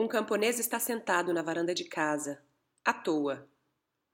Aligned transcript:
Um 0.00 0.08
camponês 0.08 0.58
está 0.58 0.80
sentado 0.80 1.30
na 1.34 1.42
varanda 1.42 1.74
de 1.74 1.84
casa, 1.84 2.42
à 2.82 2.90
toa. 2.90 3.46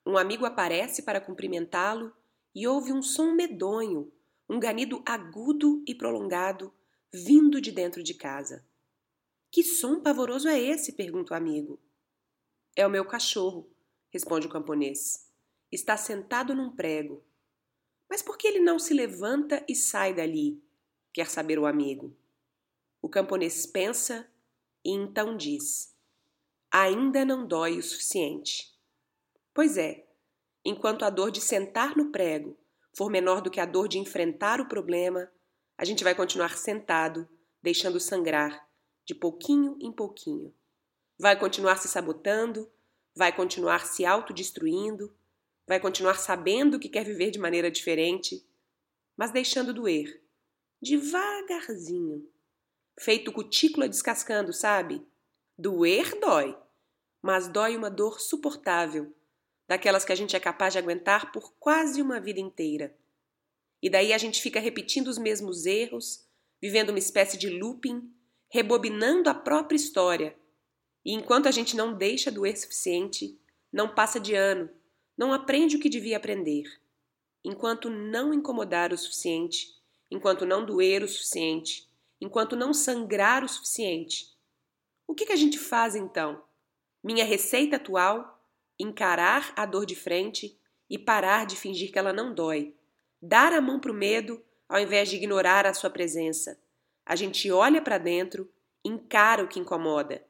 Um 0.04 0.18
amigo 0.18 0.44
aparece 0.44 1.00
para 1.00 1.20
cumprimentá-lo 1.20 2.12
e 2.52 2.66
ouve 2.66 2.92
um 2.92 3.00
som 3.00 3.34
medonho, 3.34 4.12
um 4.48 4.58
ganido 4.58 5.00
agudo 5.06 5.84
e 5.86 5.94
prolongado, 5.94 6.74
vindo 7.14 7.60
de 7.60 7.70
dentro 7.70 8.02
de 8.02 8.14
casa. 8.14 8.66
Que 9.48 9.62
som 9.62 10.00
pavoroso 10.00 10.48
é 10.48 10.60
esse? 10.60 10.90
pergunta 10.90 11.34
o 11.34 11.36
amigo. 11.36 11.78
É 12.74 12.84
o 12.84 12.90
meu 12.90 13.04
cachorro, 13.04 13.70
responde 14.10 14.48
o 14.48 14.50
camponês. 14.50 15.30
Está 15.70 15.96
sentado 15.96 16.52
num 16.52 16.74
prego. 16.74 17.22
Mas 18.10 18.22
por 18.22 18.36
que 18.36 18.48
ele 18.48 18.58
não 18.58 18.80
se 18.80 18.92
levanta 18.92 19.64
e 19.68 19.76
sai 19.76 20.12
dali? 20.12 20.60
quer 21.12 21.28
saber 21.28 21.60
o 21.60 21.64
amigo. 21.64 22.12
O 23.00 23.08
camponês 23.08 23.66
pensa 23.66 24.28
e 24.86 24.90
então 24.90 25.36
diz: 25.36 25.92
Ainda 26.70 27.24
não 27.24 27.44
dói 27.44 27.76
o 27.76 27.82
suficiente. 27.82 28.72
Pois 29.52 29.76
é, 29.76 30.06
enquanto 30.64 31.04
a 31.04 31.10
dor 31.10 31.32
de 31.32 31.40
sentar 31.40 31.96
no 31.96 32.12
prego 32.12 32.56
for 32.96 33.10
menor 33.10 33.40
do 33.40 33.50
que 33.50 33.58
a 33.58 33.66
dor 33.66 33.88
de 33.88 33.98
enfrentar 33.98 34.60
o 34.60 34.68
problema, 34.68 35.28
a 35.76 35.84
gente 35.84 36.04
vai 36.04 36.14
continuar 36.14 36.56
sentado, 36.56 37.28
deixando 37.60 37.98
sangrar, 37.98 38.68
de 39.04 39.12
pouquinho 39.12 39.76
em 39.80 39.90
pouquinho. 39.90 40.54
Vai 41.18 41.36
continuar 41.36 41.78
se 41.78 41.88
sabotando, 41.88 42.70
vai 43.12 43.34
continuar 43.34 43.86
se 43.86 44.06
autodestruindo, 44.06 45.12
vai 45.66 45.80
continuar 45.80 46.14
sabendo 46.14 46.78
que 46.78 46.88
quer 46.88 47.04
viver 47.04 47.32
de 47.32 47.40
maneira 47.40 47.72
diferente, 47.72 48.46
mas 49.16 49.32
deixando 49.32 49.74
doer, 49.74 50.22
devagarzinho 50.80 52.30
feito 52.98 53.32
cutícula 53.32 53.88
descascando, 53.88 54.52
sabe? 54.52 55.06
Doer 55.58 56.18
dói, 56.20 56.56
mas 57.22 57.48
dói 57.48 57.76
uma 57.76 57.90
dor 57.90 58.20
suportável, 58.20 59.14
daquelas 59.68 60.04
que 60.04 60.12
a 60.12 60.16
gente 60.16 60.36
é 60.36 60.40
capaz 60.40 60.72
de 60.72 60.78
aguentar 60.78 61.32
por 61.32 61.52
quase 61.58 62.00
uma 62.00 62.20
vida 62.20 62.40
inteira. 62.40 62.96
E 63.82 63.90
daí 63.90 64.12
a 64.12 64.18
gente 64.18 64.40
fica 64.40 64.60
repetindo 64.60 65.08
os 65.08 65.18
mesmos 65.18 65.66
erros, 65.66 66.24
vivendo 66.60 66.90
uma 66.90 66.98
espécie 66.98 67.36
de 67.36 67.48
looping, 67.48 68.10
rebobinando 68.48 69.28
a 69.28 69.34
própria 69.34 69.76
história. 69.76 70.36
E 71.04 71.12
enquanto 71.12 71.46
a 71.46 71.50
gente 71.50 71.76
não 71.76 71.94
deixa 71.94 72.30
doer 72.30 72.56
suficiente, 72.56 73.38
não 73.72 73.94
passa 73.94 74.18
de 74.18 74.34
ano, 74.34 74.70
não 75.16 75.32
aprende 75.32 75.76
o 75.76 75.80
que 75.80 75.88
devia 75.88 76.16
aprender. 76.16 76.64
Enquanto 77.44 77.90
não 77.90 78.32
incomodar 78.34 78.92
o 78.92 78.98
suficiente, 78.98 79.74
enquanto 80.10 80.46
não 80.46 80.64
doer 80.64 81.02
o 81.02 81.08
suficiente, 81.08 81.85
enquanto 82.20 82.56
não 82.56 82.72
sangrar 82.72 83.44
o 83.44 83.48
suficiente. 83.48 84.26
O 85.06 85.14
que, 85.14 85.26
que 85.26 85.32
a 85.32 85.36
gente 85.36 85.58
faz 85.58 85.94
então? 85.94 86.42
Minha 87.02 87.24
receita 87.24 87.76
atual: 87.76 88.42
encarar 88.78 89.52
a 89.56 89.64
dor 89.64 89.86
de 89.86 89.94
frente 89.94 90.58
e 90.88 90.98
parar 90.98 91.46
de 91.46 91.56
fingir 91.56 91.92
que 91.92 91.98
ela 91.98 92.12
não 92.12 92.34
dói. 92.34 92.74
Dar 93.20 93.52
a 93.52 93.60
mão 93.60 93.80
para 93.80 93.92
o 93.92 93.94
medo 93.94 94.42
ao 94.68 94.80
invés 94.80 95.08
de 95.08 95.16
ignorar 95.16 95.66
a 95.66 95.74
sua 95.74 95.90
presença. 95.90 96.60
A 97.04 97.14
gente 97.14 97.50
olha 97.50 97.80
para 97.80 97.98
dentro, 97.98 98.50
encara 98.84 99.44
o 99.44 99.48
que 99.48 99.60
incomoda, 99.60 100.26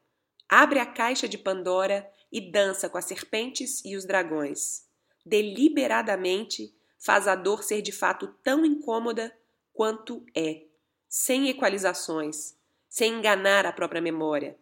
abre 0.48 0.78
a 0.78 0.86
caixa 0.86 1.26
de 1.26 1.38
Pandora 1.38 2.10
e 2.30 2.40
dança 2.40 2.88
com 2.88 2.98
as 2.98 3.06
serpentes 3.06 3.82
e 3.84 3.96
os 3.96 4.04
dragões. 4.04 4.84
Deliberadamente 5.24 6.74
faz 6.98 7.26
a 7.26 7.34
dor 7.34 7.62
ser 7.62 7.80
de 7.80 7.92
fato 7.92 8.28
tão 8.42 8.64
incômoda 8.64 9.34
quanto 9.72 10.24
é 10.34 10.66
sem 11.08 11.48
equalizações, 11.48 12.56
sem 12.88 13.14
enganar 13.14 13.66
a 13.66 13.72
própria 13.72 14.00
memória. 14.00 14.56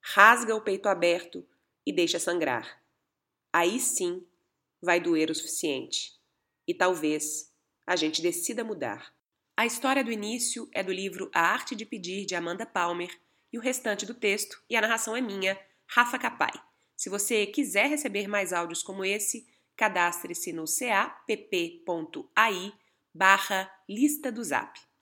Rasga 0.00 0.54
o 0.54 0.60
peito 0.60 0.88
aberto 0.88 1.46
e 1.86 1.92
deixa 1.92 2.18
sangrar. 2.18 2.82
Aí 3.52 3.78
sim 3.78 4.26
vai 4.80 5.00
doer 5.00 5.30
o 5.30 5.34
suficiente. 5.34 6.12
E 6.66 6.74
talvez 6.74 7.52
a 7.86 7.96
gente 7.96 8.22
decida 8.22 8.64
mudar. 8.64 9.14
A 9.56 9.66
história 9.66 10.02
do 10.02 10.10
início 10.10 10.68
é 10.72 10.82
do 10.82 10.92
livro 10.92 11.30
A 11.34 11.40
Arte 11.40 11.76
de 11.76 11.84
Pedir, 11.84 12.24
de 12.24 12.34
Amanda 12.34 12.64
Palmer, 12.64 13.16
e 13.52 13.58
o 13.58 13.60
restante 13.60 14.06
do 14.06 14.14
texto 14.14 14.62
e 14.68 14.74
a 14.76 14.80
narração 14.80 15.14
é 15.14 15.20
minha, 15.20 15.60
Rafa 15.86 16.18
Capai. 16.18 16.52
Se 16.96 17.10
você 17.10 17.46
quiser 17.46 17.88
receber 17.88 18.26
mais 18.26 18.52
áudios 18.52 18.82
como 18.82 19.04
esse, 19.04 19.46
cadastre-se 19.76 20.52
no 20.52 20.64
capp.ai 21.26 22.72
barra 23.14 23.70
lista 23.88 24.32
do 24.32 24.42
zap. 24.42 24.80